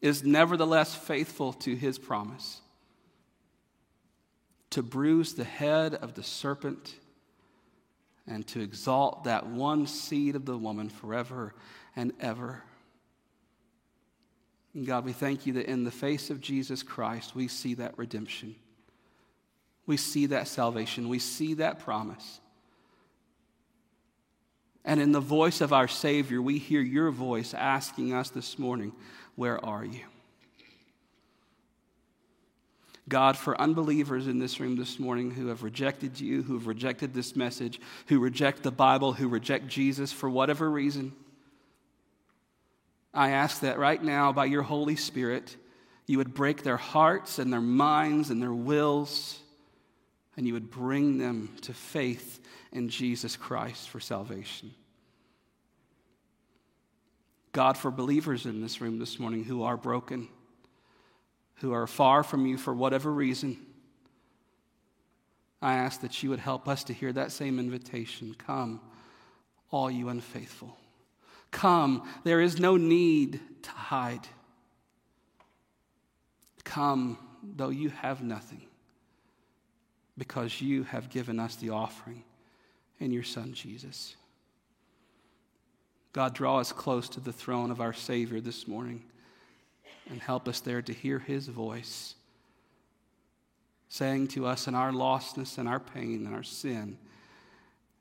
is 0.00 0.24
nevertheless 0.24 0.94
faithful 0.94 1.52
to 1.52 1.74
his 1.74 1.98
promise 1.98 2.60
to 4.70 4.82
bruise 4.82 5.34
the 5.34 5.44
head 5.44 5.94
of 5.94 6.14
the 6.14 6.22
serpent 6.22 6.94
and 8.26 8.46
to 8.46 8.60
exalt 8.60 9.24
that 9.24 9.46
one 9.46 9.86
seed 9.86 10.36
of 10.36 10.44
the 10.44 10.56
woman 10.56 10.88
forever 10.88 11.54
and 11.96 12.12
ever. 12.20 12.62
And 14.74 14.86
God, 14.86 15.04
we 15.04 15.12
thank 15.12 15.46
you 15.46 15.54
that 15.54 15.66
in 15.66 15.82
the 15.82 15.90
face 15.90 16.30
of 16.30 16.40
Jesus 16.40 16.84
Christ, 16.84 17.34
we 17.34 17.48
see 17.48 17.74
that 17.74 17.98
redemption. 17.98 18.54
We 19.86 19.96
see 19.96 20.26
that 20.26 20.46
salvation. 20.46 21.08
We 21.08 21.18
see 21.18 21.54
that 21.54 21.80
promise. 21.80 22.40
And 24.84 25.00
in 25.00 25.12
the 25.12 25.20
voice 25.20 25.60
of 25.60 25.72
our 25.72 25.88
Savior, 25.88 26.40
we 26.40 26.58
hear 26.58 26.80
your 26.80 27.10
voice 27.10 27.54
asking 27.54 28.14
us 28.14 28.30
this 28.30 28.58
morning, 28.58 28.92
Where 29.36 29.62
are 29.64 29.84
you? 29.84 30.04
God, 33.08 33.36
for 33.36 33.60
unbelievers 33.60 34.28
in 34.28 34.38
this 34.38 34.60
room 34.60 34.76
this 34.76 35.00
morning 35.00 35.32
who 35.32 35.48
have 35.48 35.64
rejected 35.64 36.18
you, 36.20 36.42
who 36.42 36.54
have 36.54 36.68
rejected 36.68 37.12
this 37.12 37.34
message, 37.34 37.80
who 38.06 38.20
reject 38.20 38.62
the 38.62 38.70
Bible, 38.70 39.12
who 39.12 39.28
reject 39.28 39.66
Jesus 39.66 40.12
for 40.12 40.30
whatever 40.30 40.70
reason, 40.70 41.12
I 43.12 43.30
ask 43.30 43.60
that 43.60 43.78
right 43.78 44.02
now, 44.02 44.32
by 44.32 44.44
your 44.44 44.62
Holy 44.62 44.94
Spirit, 44.94 45.56
you 46.06 46.18
would 46.18 46.34
break 46.34 46.62
their 46.62 46.76
hearts 46.76 47.38
and 47.38 47.52
their 47.52 47.60
minds 47.60 48.30
and 48.30 48.40
their 48.40 48.54
wills, 48.54 49.40
and 50.36 50.46
you 50.46 50.54
would 50.54 50.70
bring 50.70 51.18
them 51.18 51.56
to 51.62 51.74
faith 51.74 52.40
in 52.72 52.88
Jesus 52.88 53.36
Christ 53.36 53.88
for 53.88 54.00
salvation. 54.00 54.72
God, 57.52 57.76
for 57.76 57.90
believers 57.90 58.46
in 58.46 58.60
this 58.60 58.80
room 58.80 58.98
this 58.98 59.18
morning 59.18 59.44
who 59.44 59.64
are 59.64 59.76
broken, 59.76 60.28
who 61.56 61.72
are 61.72 61.86
far 61.86 62.22
from 62.22 62.46
you 62.46 62.56
for 62.56 62.72
whatever 62.72 63.10
reason, 63.10 63.58
I 65.60 65.74
ask 65.74 66.00
that 66.00 66.22
you 66.22 66.30
would 66.30 66.38
help 66.38 66.68
us 66.68 66.84
to 66.84 66.92
hear 66.92 67.12
that 67.12 67.32
same 67.32 67.58
invitation 67.58 68.34
Come, 68.34 68.80
all 69.70 69.90
you 69.90 70.08
unfaithful. 70.08 70.76
Come, 71.50 72.08
there 72.24 72.40
is 72.40 72.58
no 72.58 72.76
need 72.76 73.40
to 73.62 73.70
hide. 73.70 74.26
Come, 76.64 77.18
though 77.42 77.70
you 77.70 77.88
have 77.88 78.22
nothing, 78.22 78.62
because 80.20 80.60
you 80.60 80.82
have 80.82 81.08
given 81.08 81.40
us 81.40 81.56
the 81.56 81.70
offering 81.70 82.22
in 82.98 83.10
your 83.10 83.22
Son, 83.22 83.54
Jesus. 83.54 84.16
God, 86.12 86.34
draw 86.34 86.58
us 86.58 86.72
close 86.72 87.08
to 87.08 87.20
the 87.20 87.32
throne 87.32 87.70
of 87.70 87.80
our 87.80 87.94
Savior 87.94 88.38
this 88.38 88.68
morning 88.68 89.02
and 90.10 90.20
help 90.20 90.46
us 90.46 90.60
there 90.60 90.82
to 90.82 90.92
hear 90.92 91.20
His 91.20 91.48
voice 91.48 92.16
saying 93.88 94.28
to 94.28 94.46
us 94.46 94.68
in 94.68 94.74
our 94.74 94.92
lostness 94.92 95.56
and 95.56 95.66
our 95.66 95.80
pain 95.80 96.26
and 96.26 96.34
our 96.34 96.42
sin, 96.42 96.98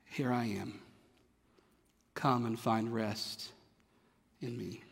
Here 0.03 0.33
I 0.33 0.43
am. 0.43 0.81
Come 2.15 2.45
and 2.45 2.59
find 2.59 2.93
rest 2.93 3.49
in 4.41 4.57
me. 4.57 4.83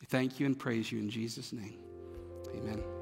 We 0.00 0.06
thank 0.06 0.40
you 0.40 0.46
and 0.46 0.58
praise 0.58 0.90
you 0.90 1.00
in 1.00 1.10
Jesus' 1.10 1.52
name. 1.52 1.76
Amen. 2.56 3.01